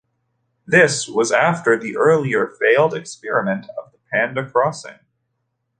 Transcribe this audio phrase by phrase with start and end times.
[0.65, 4.97] This was after the earlier failed experiment of the panda crossing.